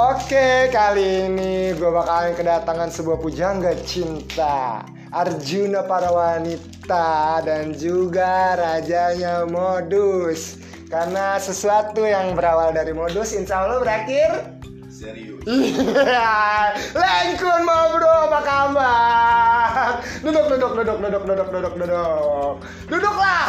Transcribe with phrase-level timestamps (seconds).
[0.00, 4.80] Oke, kali ini gue bakalan kedatangan sebuah pujangga cinta
[5.12, 10.56] Arjuna para wanita dan juga rajanya modus
[10.88, 14.56] Karena sesuatu yang berawal dari modus insya Allah berakhir
[14.88, 15.44] Serius.
[15.44, 20.00] Iya, Lengkun mau bro, apa kabar?
[20.24, 22.54] Duduk, duduk, duduk, duduk, duduk, duduk, duduk
[22.88, 23.44] Duduklah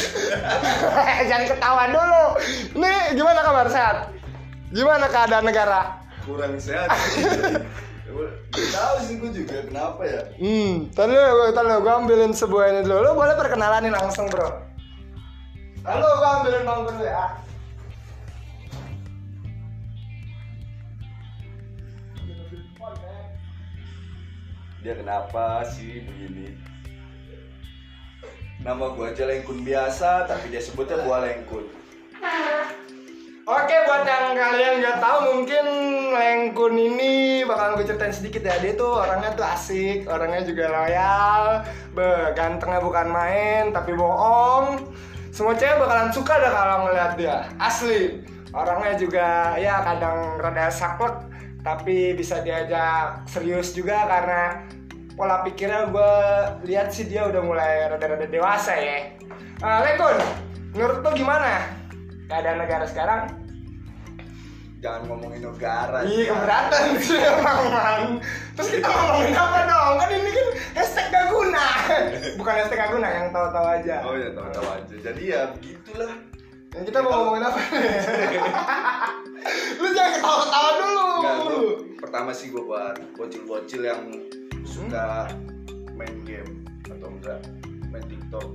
[1.28, 2.24] Jangan ketawa dulu
[2.80, 4.19] Nih, gimana kabar, sehat?
[4.70, 5.98] Gimana keadaan negara?
[6.22, 6.94] Kurang sehat.
[8.50, 10.22] Gak tahu sih gue juga kenapa ya.
[10.38, 14.50] Hmm, tadi lu, tadi gue ambilin sebuah ini dulu Lu boleh perkenalan nih langsung bro
[15.86, 17.24] Lalu gue ambilin bang dulu ya
[24.80, 26.56] Dia kenapa sih begini?
[28.64, 31.68] Nama gue aja Lengkun biasa, tapi dia sebutnya gua Lengkun.
[33.50, 35.66] Oke buat yang kalian nggak tahu mungkin
[36.14, 38.62] Lengkun ini bakalan gue ceritain sedikit ya.
[38.62, 44.86] Dia tuh orangnya tuh asik orangnya juga loyal be gantengnya bukan main tapi bohong.
[45.34, 47.50] Semua cewek bakalan suka dah kalau ngeliat dia.
[47.58, 48.22] Asli.
[48.54, 51.26] Orangnya juga ya kadang rada saklek
[51.66, 54.62] tapi bisa diajak serius juga karena
[55.18, 56.14] pola pikirnya gue
[56.70, 59.10] lihat sih dia udah mulai rada-rada dewasa ya.
[59.58, 60.22] Eh, Lengkun
[60.70, 61.66] menurut lo gimana?
[62.30, 63.39] Keadaan negara sekarang
[64.80, 66.00] Jangan ngomongin negara.
[66.08, 68.02] Iya keberatan sih emang man.
[68.56, 69.94] Terus kita ngomongin apa dong?
[70.00, 71.66] Kan ini kan hashtag gak guna
[72.40, 74.94] Bukan hashtag gak guna, yang tahu-tahu aja Oh ya tahu-tahu aja.
[75.04, 76.12] Jadi ya begitulah.
[76.72, 77.60] Yang kita mau ngomongin apa?
[79.84, 81.60] Lu jangan ketawa-ketawa dulu Enggak, gua,
[82.00, 84.02] pertama sih gue buat bocil-bocil yang
[84.64, 85.28] suka
[85.92, 87.40] main game atau enggak
[87.92, 88.48] main TikTok.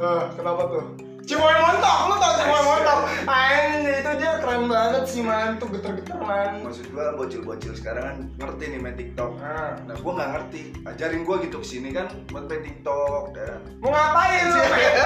[0.00, 1.03] Eh, kenapa tuh?
[1.24, 6.20] Cimoy montok, lu tau Cimoy montok Anjir, itu dia keren banget sih man Tuh geter-geter
[6.20, 9.32] man Maksud gue bocil-bocil sekarang kan ngerti nih main TikTok.
[9.36, 10.62] Nah, Nah gue nggak ngerti.
[10.84, 13.32] Ajarin gue gitu ke sini kan buat main TikTok.
[13.32, 13.56] Ya.
[13.80, 14.60] Mau ngapain lu?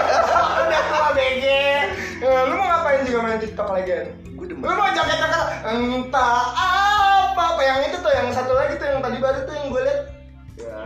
[0.67, 1.45] Udah tua BG
[2.19, 4.11] Eh, Lu mau ngapain juga main TikTok lagi?
[4.27, 4.75] Gue Lu demen.
[4.75, 6.43] mau joget-joget entah
[7.29, 9.83] apa apa yang itu tuh yang satu lagi tuh yang tadi baru tuh yang gue
[9.83, 10.01] liat.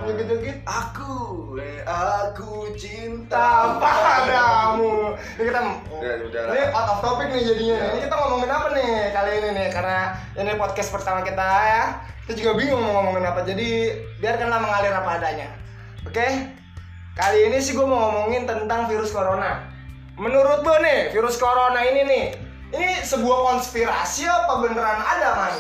[0.06, 5.14] Joget-joget Aku, eh, aku cinta padamu.
[5.38, 6.52] Ini kita Udah, udah lah.
[6.54, 7.76] ini out of topic nih jadinya.
[7.78, 7.86] Ya.
[7.94, 9.98] Ini kita ngomongin apa nih kali ini nih karena
[10.38, 11.84] ini podcast pertama kita ya.
[12.26, 13.40] Kita juga bingung mau ngomongin apa.
[13.42, 13.68] Jadi
[14.22, 15.48] biarkanlah mengalir apa adanya.
[16.06, 16.26] Oke?
[17.12, 19.68] Kali ini sih gue mau ngomongin tentang virus corona.
[20.16, 22.24] Menurut lo nih, virus corona ini nih,
[22.72, 25.54] ini sebuah konspirasi apa beneran ada, Man?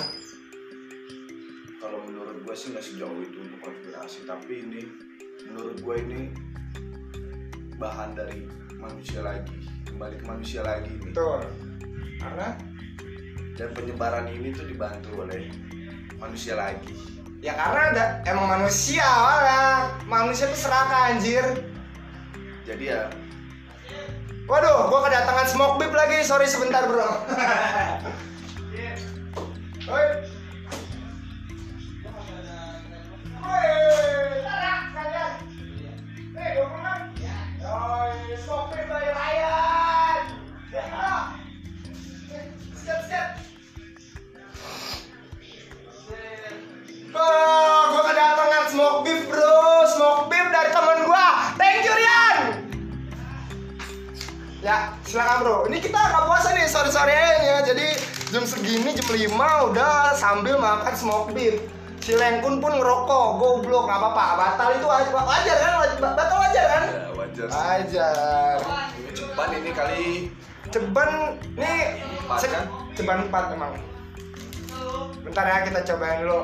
[2.52, 4.84] Gue sih nggak sejauh itu untuk konspirasi, tapi ini
[5.48, 6.20] menurut gue ini
[7.80, 8.44] bahan dari
[8.76, 9.56] manusia lagi,
[9.88, 11.16] kembali ke manusia lagi nih.
[11.16, 11.48] Betul.
[12.20, 12.52] Karena
[13.56, 15.48] Dan penyebaran ini tuh dibantu oleh
[16.20, 16.92] manusia lagi.
[17.40, 19.88] ya karena ada emang manusia lah.
[20.04, 21.64] Manusia tuh serakah anjir.
[22.68, 23.08] Jadi ya
[24.44, 26.20] Waduh, gua kedatangan smoke beep lagi.
[26.20, 27.00] Sorry sebentar, Bro.
[29.88, 30.21] Oi.
[57.72, 57.88] Jadi
[58.28, 61.56] jam segini jam 5 udah sambil makan smoke beef.
[62.04, 64.24] Si Lengkun pun ngerokok, goblok nggak apa-apa.
[64.36, 65.72] Batal itu wajar, wajar kan?
[65.96, 66.82] Batal wajar kan?
[66.84, 67.46] ya wajar.
[67.48, 67.64] sih.
[67.64, 68.56] Wajar.
[68.92, 70.04] Ini cepat ini kali
[70.68, 72.64] Ceban nih Empat, kan?
[72.92, 73.72] ceban 4 emang.
[75.24, 76.40] Bentar ya kita cobain dulu.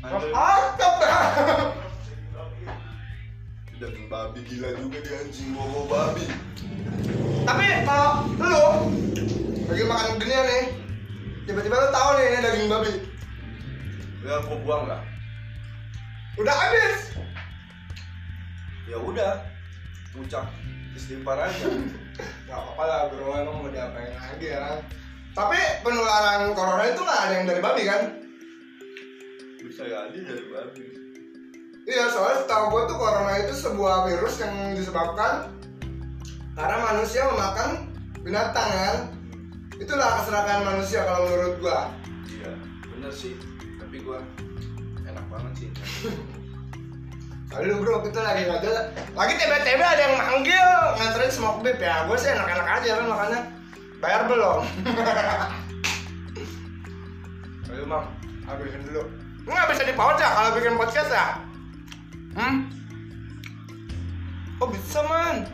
[0.00, 1.76] Mantap
[3.76, 6.24] daging babi gila juga dia anjing bawa babi.
[7.44, 8.64] Tapi kalau lu
[9.68, 10.64] lagi makan ginian nih,
[11.44, 12.92] tiba-tiba lu tahu nih ini daging babi.
[14.24, 15.02] Ya aku buang nggak?
[16.40, 17.12] Udah habis.
[18.88, 19.44] Ya udah,
[20.16, 20.48] ucap
[20.96, 21.68] istighfar aja.
[22.48, 24.80] Gak apa-apa lah bro, emang mau diapain lagi ya kan
[25.36, 28.02] Tapi penularan corona itu gak ada yang dari babi kan?
[29.60, 31.05] Bisa jadi dari babi.
[31.86, 35.54] Iya soalnya setahu gue tuh corona itu sebuah virus yang disebabkan
[36.58, 37.94] Karena manusia memakan
[38.26, 38.96] binatang kan
[39.78, 41.94] Itulah keserakahan manusia kalau menurut gua
[42.26, 42.52] Iya,
[42.90, 43.38] bener sih.
[43.78, 44.18] Tapi gua
[45.06, 45.68] enak banget sih.
[47.54, 48.90] Lalu bro, kita lagi nggak jelas.
[49.14, 50.66] Lagi tiba-tiba ada yang manggil
[50.98, 52.04] nganterin smoke beef ya.
[52.10, 53.40] Gue sih enak-enak aja kan makanya.
[54.02, 54.60] Bayar belum?
[57.70, 58.04] Ayo mam,
[58.44, 59.06] habisin dulu.
[59.46, 61.38] Nggak bisa dipaut ya kalau bikin podcast ya?
[62.36, 62.68] Hmm?
[64.60, 65.48] Oh bisa man?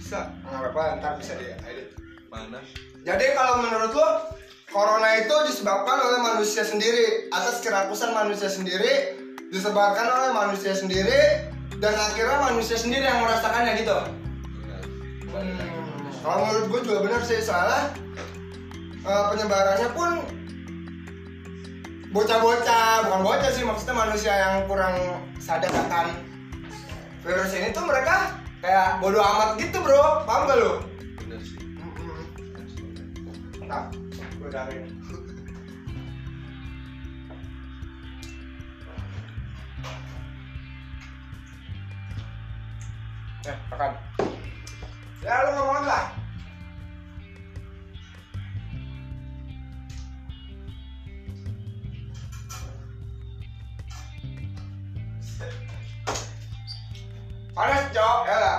[0.00, 0.32] Bisa.
[0.40, 1.92] Nggak apa-apa, ntar bisa diedit.
[2.32, 2.64] Mana?
[3.04, 4.08] Jadi kalau menurut lo
[4.72, 9.20] Corona itu disebabkan oleh manusia sendiri atas kerakusan manusia sendiri
[9.52, 11.46] disebabkan oleh manusia sendiri
[11.78, 13.98] dan akhirnya manusia sendiri yang merasakannya gitu.
[14.64, 14.82] Benar.
[15.30, 17.94] Hmm, kalau menurut gue juga benar sih soalnya
[19.04, 20.10] eh, penyebarannya pun
[22.14, 24.94] bocah-bocah bukan bocah sih maksudnya manusia yang kurang
[25.42, 26.14] sadar akan
[27.26, 30.72] virus ini tuh mereka kayak bodoh amat gitu bro paham gak lo?
[31.18, 31.58] Bener sih.
[33.66, 33.90] Nah,
[34.38, 34.78] gue cari.
[43.44, 43.92] Eh, makan.
[45.20, 46.23] Ya lu ngomong lah.
[57.54, 58.18] Panas, Cok.
[58.26, 58.58] Ya lah.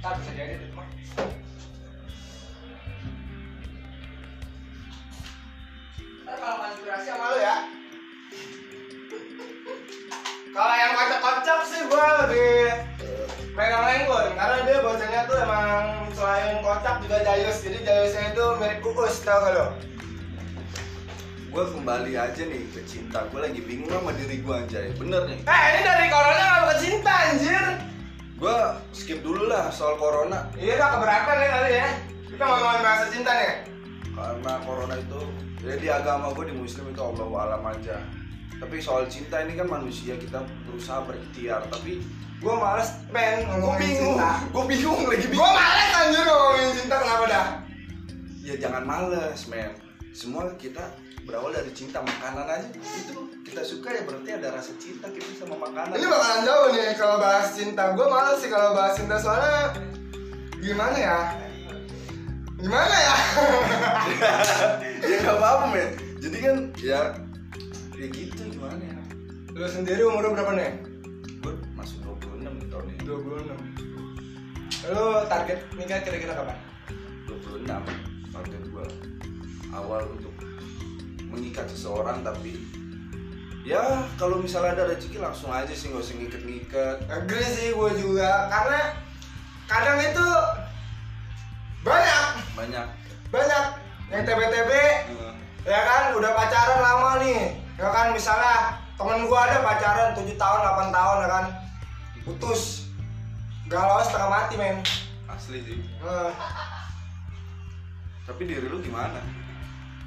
[0.00, 0.88] Tak bisa jadi di rumah.
[6.24, 7.56] Ntar kalau konspirasi sama lu ya.
[10.56, 12.56] Kalau yang kocak-kocak sih gue lebih
[13.52, 18.80] pegang lenggun karena dia bocahnya tuh emang selain kocak juga jayus jadi jayusnya itu mirip
[18.80, 19.66] kukus tau gak lo?
[21.58, 23.26] Gue kembali aja nih ke cinta.
[23.34, 24.94] Gue lagi bingung sama diri gue anjay.
[24.94, 25.42] Bener nih.
[25.42, 27.64] Eh ini dari corona gak bukan cinta anjir
[28.38, 28.58] Gue
[28.94, 30.46] skip dulu lah soal corona.
[30.54, 31.88] Iya udah keberatan ya kali ya
[32.30, 33.54] Kita mau ngomongin bahasa cinta nih
[34.14, 35.20] Karena corona itu
[35.66, 37.96] ya di agama gue di muslim itu Allah alam aja.
[38.62, 41.66] Tapi soal cinta ini kan manusia kita berusaha berikhtiar.
[41.74, 41.98] Tapi
[42.38, 44.14] Gue males men gue bingung.
[44.54, 45.54] Gue bingung lagi Gue bingung.
[45.58, 47.46] males anjir ngomongin cinta kenapa dah?
[48.46, 49.74] Ya jangan males men.
[50.14, 50.86] Semua kita
[51.28, 55.60] berawal dari cinta makanan aja itu kita suka ya berarti ada rasa cinta kita sama
[55.60, 56.00] makanan.
[56.00, 57.92] Ini bakalan jauh nih kalau bahas cinta.
[57.92, 59.76] Gue males sih kalau bahas cinta soalnya
[60.56, 61.36] gimana ya?
[62.56, 63.16] Gimana ya?
[65.04, 65.90] ya nggak apa-apa men.
[66.16, 67.12] Jadi kan ya
[68.00, 68.96] ya gitu gimana ya.
[69.52, 70.80] Lu sendiri umur berapa nih?
[71.44, 73.04] Gue masuk 26 nih tahun ini.
[73.04, 74.96] 26.
[74.96, 76.56] Lu target nikah kira-kira kapan?
[77.28, 77.68] 26
[78.32, 78.86] target gue
[79.76, 80.32] awal untuk
[81.38, 82.58] mengikat seseorang tapi
[83.62, 88.50] ya kalau misalnya ada rezeki langsung aja sih nggak usah ngiket-ngiket Agree sih gue juga
[88.50, 88.80] karena
[89.68, 90.28] kadang itu
[91.84, 92.24] banyak.
[92.58, 92.86] Banyak.
[93.30, 93.64] Banyak.
[94.10, 94.72] Yang TB-TB
[95.08, 95.32] Eh,
[95.68, 97.54] ya kan udah pacaran lama nih.
[97.76, 101.44] Ya kan misalnya temen gua ada pacaran 7 tahun 8 tahun ya kan.
[102.24, 102.88] Putus.
[103.68, 104.80] Galau setengah mati men.
[105.28, 105.78] Asli sih.
[105.84, 106.32] Eh,
[108.24, 109.20] tapi diri lu gimana?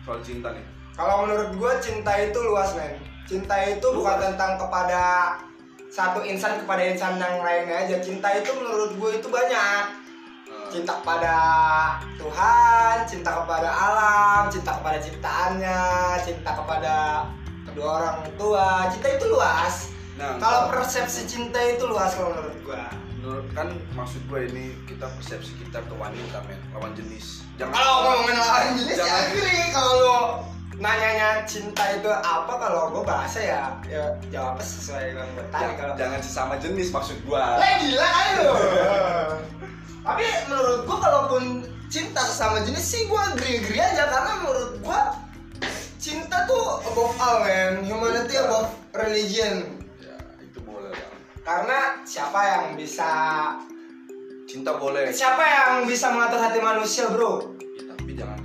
[0.01, 4.23] Soal cinta nih kalau menurut gua cinta itu luas men cinta itu bukan Luas.
[4.27, 5.03] tentang kepada
[5.87, 9.83] satu insan kepada insan yang lainnya aja cinta itu menurut gua itu banyak
[10.43, 11.35] Eh, cinta kepada
[12.17, 15.79] Tuhan, cinta kepada alam, cinta kepada ciptaannya,
[16.19, 16.95] cinta kepada
[17.63, 18.67] kedua orang tua.
[18.85, 19.95] Cinta itu luas.
[20.13, 22.83] nah Kalau persepsi cinta itu luas kalau menurut gua.
[23.13, 27.93] menurut kan maksud gue ini kita persepsi kita ke wanita men lawan jenis jangan Kalau
[28.03, 29.63] ngomongin lawan jenis ya Jangan- agree.
[29.69, 29.91] Kalau
[30.81, 32.49] nanyanya cinta itu apa?
[32.57, 35.45] Kalau gua bahasa ya ya jawabnya sesuai dengan gua.
[35.53, 37.61] Tadi kalau jangan sesama jenis maksud gua.
[37.61, 38.09] Lah gila
[38.41, 38.51] lu.
[40.09, 41.43] Tapi menurut gua kalaupun
[41.93, 44.09] cinta sesama jenis sih gua agree-agree aja.
[44.09, 45.13] Karena menurut gua
[46.01, 49.77] cinta tuh above all man, humanity above religion.
[50.01, 51.13] ya itu boleh lah.
[51.45, 53.09] Karena siapa yang bisa
[54.49, 55.13] cinta boleh.
[55.13, 57.53] Siapa yang bisa mengatur hati manusia, Bro?
[57.77, 58.40] Ya, tapi jangan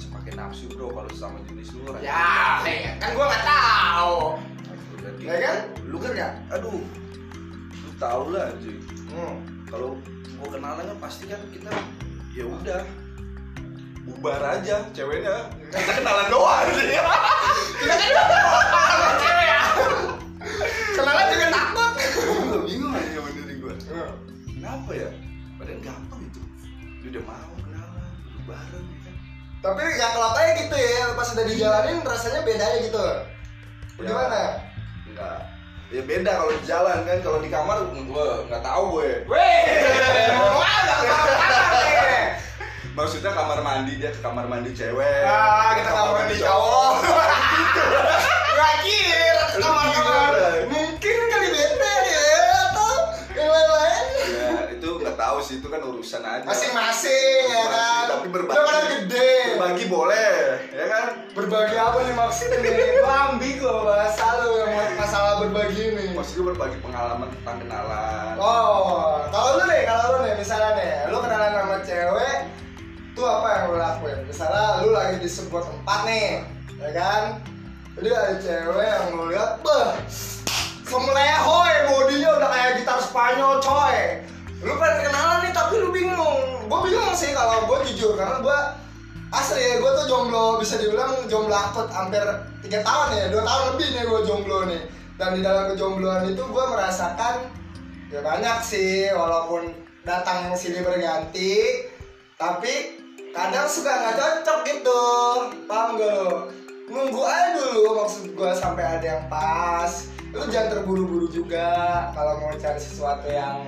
[1.86, 2.60] orang Ya,
[2.96, 4.16] kan gua nggak tahu.
[4.96, 5.56] Jadi, Ya kan?
[5.84, 6.28] lu kan ya?
[6.50, 6.82] aduh
[7.76, 8.76] lu tau lah cuy
[9.06, 9.34] Hmm.
[9.64, 9.94] kalau
[10.34, 11.70] gua kenalan kan pasti kan kita
[12.30, 12.82] ya udah
[14.04, 16.90] bubar aja ceweknya kita kenalan doang sih
[17.76, 18.12] Kita kan
[18.82, 19.62] sama cewek ya.
[20.92, 21.92] Kenalan juga takut.
[22.42, 24.12] Gua bingung aja sama diri gua Hmm.
[24.48, 25.08] kenapa ya
[25.54, 26.40] padahal gampang itu
[27.00, 28.10] dia udah mau kenalan
[28.44, 28.95] bareng ya kan
[29.66, 33.02] Tapi ya kalau kayak gitu ya, pas udah dijalanin rasanya beda aja gitu.
[33.98, 34.06] Ya.
[34.06, 34.42] Gimana?
[35.08, 35.38] enggak
[35.86, 37.78] ya beda kalau di jalan kan kalau di kamar
[38.10, 39.62] gua nggak tahu gue Weh,
[40.34, 40.66] kamar
[41.72, 42.24] nih.
[42.92, 46.94] maksudnya kamar mandi dia ke kamar mandi cewek Ah, kita kamar mandi cowok.
[48.56, 49.46] Gak kira.
[55.46, 58.04] Urusan aja Masing-masing ya kan.
[58.10, 58.58] tapi berbagi.
[58.58, 59.32] Pada gede.
[59.54, 60.34] berbagi boleh
[60.74, 61.04] ya kan
[61.36, 62.72] Berbagi apa nih maksudnya nih?
[62.98, 66.04] Gua ambigu bahasa lu yang masalah berbagi ini.
[66.16, 70.92] maksud gue berbagi pengalaman tentang kenalan Oh, kalau lu nih, kalau lu nih misalnya nih,
[71.08, 72.36] lu kenalan sama cewek,
[73.14, 74.18] tuh apa yang lu lakuin?
[74.28, 76.28] Misalnya lu lagi di sebuah tempat nih,
[76.80, 77.22] ya kan?
[77.96, 79.88] Jadi ada cewek yang lu lihat, beh,
[80.84, 83.96] semelehoy bodinya udah kayak gitar Spanyol coy.
[84.64, 86.68] Lu pengen kenalan nih tapi lu bingung.
[86.68, 88.58] Gue bingung sih kalau gue jujur karena gue
[89.34, 92.22] asli ya gue tuh jomblo bisa dibilang jomblo akut hampir
[92.62, 94.82] tiga tahun ya dua tahun lebih nih gue jomblo nih.
[95.16, 97.48] Dan di dalam kejombloan itu gue merasakan
[98.12, 99.72] ya banyak sih walaupun
[100.04, 101.82] datang sini berganti
[102.36, 103.00] tapi
[103.32, 105.04] kadang suka nggak cocok gitu.
[105.64, 106.52] Paham gak lo
[106.86, 110.06] nunggu aja dulu maksud gue sampai ada yang pas.
[110.36, 113.64] Lu jangan terburu-buru juga kalau mau cari sesuatu yang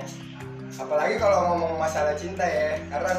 [0.79, 3.13] apalagi kalau ngomong masalah cinta ya karena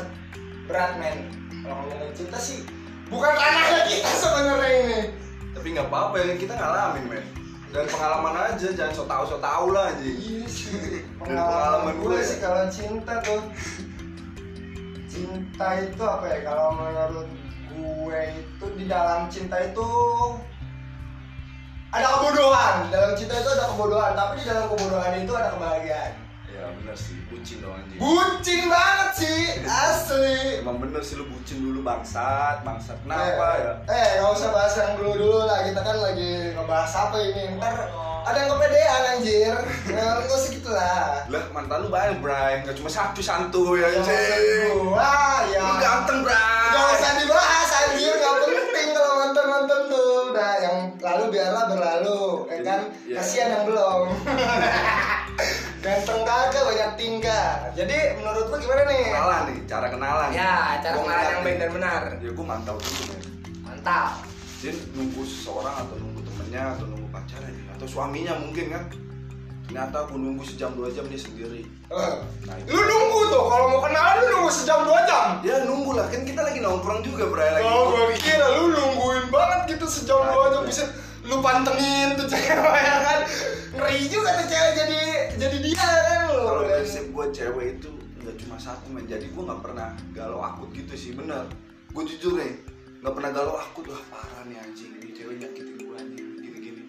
[0.65, 1.29] berat men.
[1.61, 2.65] Kalau ngomongin cinta sih
[3.13, 5.01] bukan ranahnya kita sebenarnya ini.
[5.53, 7.25] Tapi nggak apa-apa ya kita ngalamin men.
[7.71, 10.75] Dan pengalaman aja jangan so tau so tau lah aja Iya sih.
[10.75, 12.27] Dari pengalaman gue gue.
[12.27, 13.43] sih kalau cinta tuh
[15.07, 16.39] cinta itu apa ya?
[16.49, 17.29] Kalau menurut
[17.71, 19.87] gue itu di dalam cinta itu
[21.93, 22.89] ada kebodohan.
[22.91, 26.30] Dalam cinta itu ada kebodohan tapi di dalam kebodohan itu ada kebahagiaan
[26.61, 27.97] ya bener sih bucin dong anjing.
[27.97, 30.61] Bucin banget sih asli.
[30.61, 33.01] Emang bener sih lu bucin dulu bangsat bangsat.
[33.01, 33.73] Kenapa eh, ya?
[33.89, 35.65] eh nggak usah bahas yang dulu dulu lah.
[35.65, 37.57] Kita kan lagi ngebahas apa ini?
[37.57, 37.75] Ntar
[38.21, 39.55] ada yang kepedean anjir.
[39.89, 41.25] Nggak usah segitu lah.
[41.33, 42.61] Lah mantan lu banyak bray.
[42.61, 44.77] Nggak cuma satu santuy Jangan anjing.
[44.93, 45.65] Wah, ya.
[45.65, 46.69] lu ganteng bray.
[46.71, 50.31] Gak usah dibahas anjir, gak penting kalau mantan-mantan tuh.
[50.31, 52.81] Nah, yang lalu biarlah berlalu, ya kan?
[53.09, 53.19] ya.
[53.19, 54.01] Kasihan yang belum.
[55.81, 57.49] Ganteng kagak banyak tingkah.
[57.73, 59.05] Jadi menurut lu gimana nih?
[59.07, 61.61] kenalan nih cara kenalan Ya, cara Gua kenalan yang baik nih.
[61.61, 62.01] dan benar.
[62.19, 63.21] ya gua mantau dulu men
[63.63, 64.11] Mantap.
[64.59, 68.83] dia nunggu seseorang atau nunggu temennya atau nunggu pacarnya atau suaminya mungkin kan
[69.63, 73.67] ternyata aku nunggu sejam dua jam dia sendiri Eh, nah itu Lu nunggu tuh, kalau
[73.69, 75.41] mau kenalan lu nunggu sejam dua jam.
[75.41, 79.25] ya nunggu lah kan kita lagi nongkrong juga bray lagi Oh, gue kira lu nungguin
[79.29, 80.85] banget gitu sejam dua jam bisa
[81.23, 83.21] lu pantengin tuh cewek ya kan
[83.73, 85.01] ngeri juga tuh cewek jadi
[85.41, 89.09] jadi dia kan kalau prinsip gue cewek itu nggak cuma satu men.
[89.09, 91.49] Jadi gue nggak pernah galau akut gitu sih bener.
[91.97, 92.61] Gue jujur nih
[93.01, 93.89] nggak pernah galau akut.
[93.89, 94.93] Wah parah nih anjing.
[95.01, 96.29] Ini cewek nyakitin gue anjing.
[96.45, 96.83] Gini gini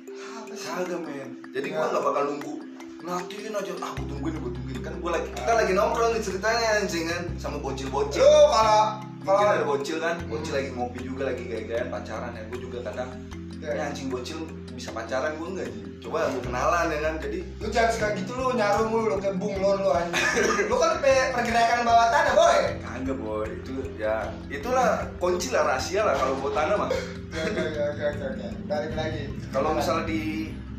[0.51, 1.29] kagak men.
[1.55, 2.53] Jadi gue nggak bakal nunggu.
[3.01, 4.79] Nantiin aja ah gue tungguin gue tungguin.
[4.84, 7.24] Kan gue lagi kita lagi nongkrong nih ceritanya anjing kan.
[7.39, 10.20] Sama bocil bocil lu kalau mungkin ada bocil kan.
[10.27, 12.43] Bocil lagi ngopi juga lagi gaya-gayaan pacaran ya.
[12.51, 13.15] Gue juga kadang
[13.62, 13.77] Ya.
[13.77, 14.41] ini anjing bocil
[14.74, 18.32] bisa pacaran gue enggak sih coba gue kenalan ya kan jadi lu jangan suka gitu
[18.34, 20.18] lu nyarum lu lu kayak bunglon lu anjing
[20.70, 26.01] lu kan pe- pergerakan bawah tanah boy Kagak boy, itu ya itulah kunci lah rahasia
[26.01, 26.89] lah kalau buat tanah mah.
[26.89, 30.22] oke oke oke balik lagi Kalau misalnya di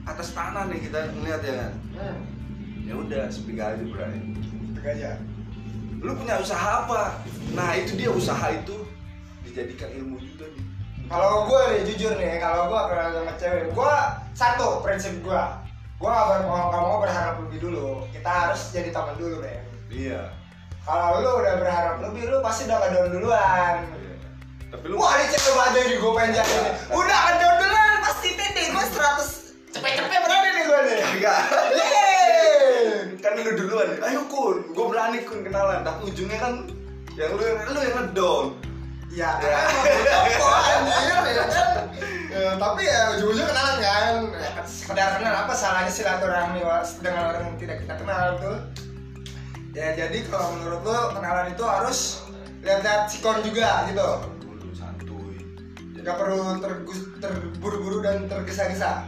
[0.03, 2.19] atas tanah nih kita ngeliat ya kan, hmm,
[2.83, 4.19] ya udah sepi aja bray.
[4.43, 5.11] gitu aja
[5.99, 7.23] Lu punya usaha apa?
[7.55, 8.75] Nah itu dia usaha itu
[9.43, 10.65] dijadikan ilmu juga nih.
[11.09, 13.95] Kalau gue nih jujur nih kalau gue kenal sama cewek gue
[14.33, 15.43] satu prinsip gue
[15.99, 19.59] gue gak mau nggak mau berharap lebih dulu kita harus jadi teman dulu deh
[19.93, 20.33] Iya.
[20.83, 24.15] kalau lu udah berharap lebih lu pasti udah kedon duluan iya.
[24.73, 26.55] Tapi lu wah ini cewek banget nih gue pengen jadi
[27.01, 29.43] udah kedon duluan pasti pede gue 100
[29.73, 30.99] cepet-cepet berani nih gue nih.
[31.73, 32.85] Yeay.
[33.21, 33.89] kan lu duluan.
[34.05, 35.81] Ayo kun, gue berani kun kenalan.
[35.81, 36.53] Tapi ujungnya kan
[37.17, 38.45] yang lu yang lu yang ngedon.
[39.12, 39.61] Ya, Ya.
[40.25, 41.49] emang anjir ya kan.
[42.33, 44.14] Ya, tapi ya ujung-ujung kenalan kan.
[44.33, 46.64] Ya, sekedar kenal apa salahnya silaturahmi
[47.04, 48.59] dengan orang yang tidak kita kenal tuh.
[49.76, 52.25] Ya jadi kalau menurut lo kenalan itu harus
[52.64, 54.09] lihat-lihat sikon juga gitu.
[54.73, 55.37] Santuy.
[56.00, 56.57] Gak perlu
[57.21, 59.04] terburu-buru dan tergesa-gesa.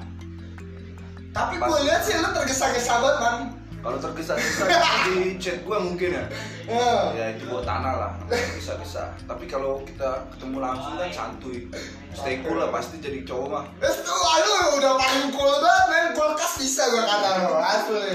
[1.33, 3.37] Tapi gue lihat sih lo tergesa-gesa banget man.
[3.85, 4.65] Kalau tergesa-gesa
[5.07, 6.25] di chat gue mungkin ya.
[6.65, 6.93] Ya.
[7.13, 11.69] ya itu buat tanah lah bisa bisa tapi kalau kita ketemu langsung kan santuy
[12.11, 16.07] stay cool lah pasti jadi cowok mah Terus tuh, lu udah paling cool banget men,
[16.17, 18.09] kulkas bisa gue kata lo, asli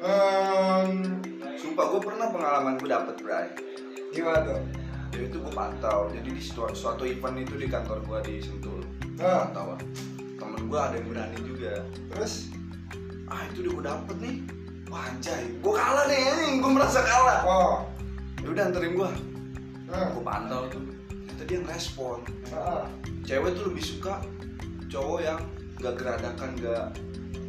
[0.00, 1.20] Ehm,
[1.56, 3.48] sumpah gue pernah pengalaman gue dapet bray
[4.10, 4.60] Gimana tuh?
[5.10, 8.84] jadi itu gue pantau jadi di suatu, suatu event itu di kantor gue di Sentul
[9.16, 9.48] Ah.
[9.48, 9.80] pantau lah.
[10.36, 11.80] temen gue ada yang berani juga
[12.12, 12.52] Terus?
[13.26, 14.36] ah itu udah gue dapet nih
[14.90, 15.42] wah anjay.
[15.62, 17.40] Gue kalah nih anjing gue merasa kalah.
[17.46, 17.74] Oh.
[18.42, 19.10] Ya udah anterin gue
[19.90, 20.06] Hmm.
[20.14, 20.82] gue pantau tuh.
[21.10, 22.18] Ternyata dia ngerespon.
[22.50, 22.86] Ah.
[23.22, 24.18] cewek tuh lebih suka
[24.86, 25.40] cowok yang
[25.78, 26.84] gak geradakan gak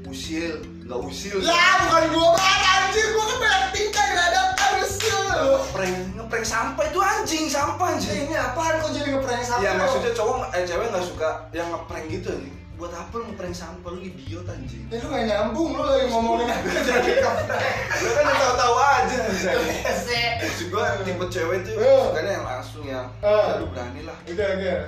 [0.06, 1.38] usil gak usil.
[1.42, 4.42] Ya bukan gue banget anjir, gue kan banyak tingkah gak ada
[4.82, 5.18] usil.
[5.32, 5.54] Lu.
[5.58, 8.26] ngeprank ngeprank sampah itu anjing sampah anjing.
[8.30, 9.64] Ini apaan kok jadi ngeprank sampah?
[9.64, 13.54] ya maksudnya cowok eh cewek nggak suka yang ngeprank gitu anjing buat apa lu ngeprank
[13.54, 17.12] sampah lu idiot anjing Eh, lu gak nyambung lu lagi ngomongin apa jadi
[18.02, 19.62] lu kan yang tahu-tahu aja anjing.
[19.96, 20.26] Sih.
[20.42, 22.02] maksud gua tipe cewek tuh Eh.
[22.04, 23.30] sukanya yang langsung yang Eh.
[23.30, 24.80] ya lu berani lah Udah, udah.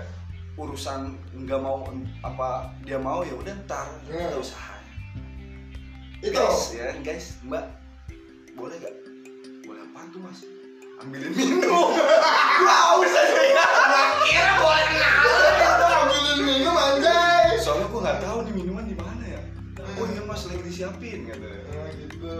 [0.55, 1.00] urusan
[1.35, 1.85] nggak mau
[2.21, 2.50] apa
[2.81, 4.73] dia mau ya udah ntar kita usaha
[6.19, 6.33] Itu.
[6.33, 7.62] guys ya guys mbak
[8.53, 8.93] boleh gak
[9.62, 10.41] boleh apaan tuh mas
[11.00, 11.93] ambilin minum
[12.69, 13.65] haus aja ya
[14.23, 15.73] Kira boleh kenalan
[20.83, 22.35] disiapin gitu Oh, gitu.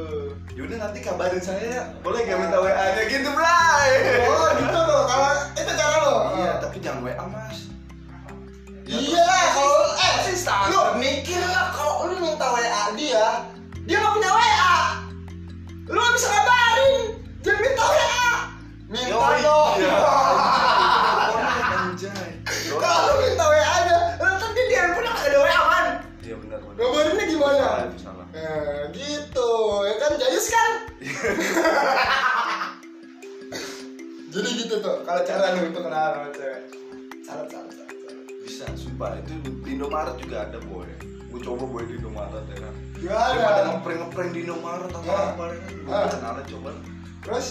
[0.60, 3.92] yaudah nanti kabarin saya ya boleh gak minta wa nya gitu Bray
[4.28, 5.04] Oh, gitu loh.
[5.08, 6.16] Kalau itu cara lo.
[6.36, 7.58] iya tapi jangan wa mas
[8.84, 13.48] Iya lah, kalau eh Pasti lu mikir lah kalau lu minta WA dia,
[13.88, 14.76] dia nggak punya WA.
[15.88, 16.96] Lu nggak bisa kabarin,
[17.40, 18.28] dia minta WA.
[18.92, 19.72] Minta dong.
[28.34, 29.50] Nah, gitu,
[29.86, 30.72] ya kan jayus kan?
[34.34, 36.62] Jadi gitu tuh, kalau cara lu untuk kenalan sama cewek.
[37.22, 37.70] Salah, salah.
[38.42, 40.90] Bisa, sumpah itu di Indomaret juga ada boy.
[41.30, 42.74] Gue coba boy di Indomaret ya kan.
[42.98, 43.22] Gimana?
[43.30, 45.32] Daripada ngeprank ngeprank di Indomaret atau Ah.
[45.32, 45.72] apa ya kan.
[45.88, 46.10] Ah.
[46.10, 46.70] kenalan coba.
[47.24, 47.48] Terus?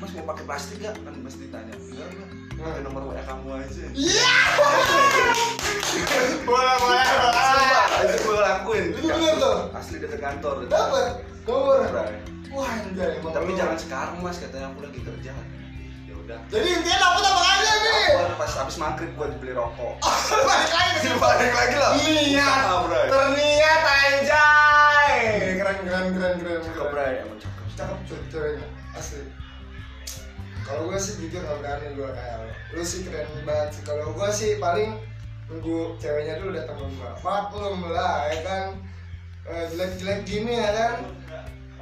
[0.00, 0.94] Mas mau pakai plastik gak?
[0.98, 1.74] Kan pasti tanya.
[1.78, 2.28] Enggak enggak.
[2.60, 3.84] Pakai nomor WA kamu aja.
[3.94, 4.34] Iya.
[6.48, 7.59] boleh, boleh, boleh.
[8.06, 8.84] Itu gue lakuin.
[8.96, 9.56] Itu bener tuh.
[9.76, 10.54] Asli deket kantor.
[10.66, 11.84] Dapat, nomor.
[11.90, 12.14] Bray.
[12.50, 15.32] Wah, anjay, emang Tapi jangan sekarang mas, katanya aku lagi kerja.
[16.06, 16.38] Ya udah.
[16.50, 18.06] Jadi intinya dapat apa aja nih?
[18.34, 19.94] Pas habis maghrib gue beli rokok.
[20.50, 21.10] Balik lagi ke.
[21.14, 21.92] Balik lagi lah.
[21.94, 22.62] Niat,
[23.06, 25.14] terniat anjay.
[25.62, 26.58] Keren, keren, keren, keren.
[26.66, 27.12] Cakep, Bray.
[27.22, 27.66] Emang cakep.
[27.78, 27.98] Cakep
[28.30, 28.66] ceweknya,
[28.98, 29.22] asli.
[30.70, 32.50] Kalau gue sih jujur gak berani gue kayak lo.
[32.78, 33.82] Lu sih keren banget sih.
[33.82, 35.02] Kalau gue sih paling
[35.50, 36.78] nunggu ceweknya dulu datang.
[37.20, 38.66] Maklum lah, ya kan.
[39.50, 40.94] Eh, jelek-jelek gini ya kan.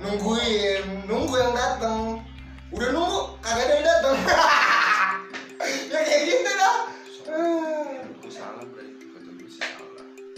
[0.01, 2.25] Nungguin, nunggu yang datang.
[2.73, 4.17] Udah nunggu, kagak ada yang datang.
[5.93, 6.77] ya kayak gitu dah.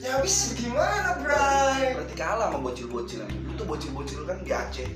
[0.01, 1.93] Ya habis gimana, Bray?
[1.93, 4.88] Berarti kalah sama bocil-bocil Lu tuh bocil-bocil kan di Aceh.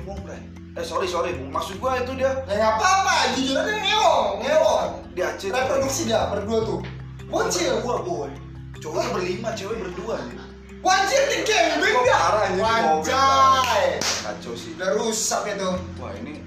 [0.00, 0.40] Ngomong, Bray.
[0.76, 1.36] Eh, sorry, sorry.
[1.36, 4.88] Maksud gue itu dia Ya nggak apa-apa, jujur aja ngewong, ngewong.
[5.12, 5.52] di Aceh.
[5.52, 6.80] Reproduksi dia berdua tuh.
[7.26, 7.82] Bocil.
[7.82, 8.30] Berdua, boy.
[8.78, 10.38] Cowoknya berlima, cewek berdua nih.
[10.84, 12.18] Wajib di Gua dah.
[12.20, 13.86] parah anjing, mobil, Wajay.
[13.98, 14.70] Kacau sih.
[14.78, 15.70] Udah rusak itu.
[15.98, 16.46] Wah ini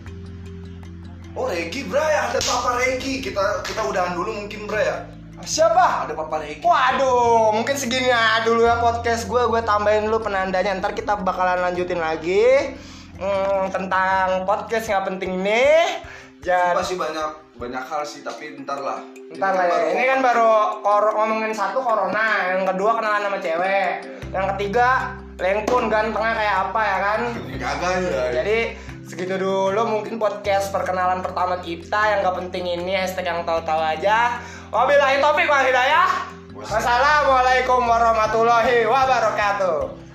[1.37, 3.21] Oh Regi Bray, ada Papa Regi.
[3.21, 4.97] Kita kita udahan dulu mungkin Bray ya.
[5.43, 6.07] Siapa?
[6.07, 6.63] Ada Papa Regi.
[6.63, 9.43] Waduh, mungkin segini aja dulu ya podcast gue.
[9.47, 10.75] Gue tambahin dulu penandanya.
[10.79, 12.75] Ntar kita bakalan lanjutin lagi
[13.19, 16.01] hmm, tentang podcast nggak penting nih.
[16.39, 19.03] Jadi Pasti banyak banyak hal sih, tapi ntar lah.
[19.35, 19.77] Ntar lah ya.
[19.91, 25.91] Ini kan baru kor- ngomongin satu corona, yang kedua kenalan sama cewek, yang ketiga lengkun
[25.91, 27.19] gantengnya kayak apa ya kan?
[27.59, 28.23] Kagak ya.
[28.39, 28.57] Jadi
[29.03, 34.39] segitu dulu mungkin podcast perkenalan pertama kita yang gak penting ini hashtag yang tahu-tahu aja.
[34.71, 36.07] Wabillahi taufiq wal hidayah.
[36.55, 40.08] Wassalamualaikum warahmatullahi wabarakatuh.